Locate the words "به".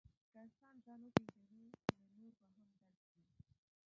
2.39-2.47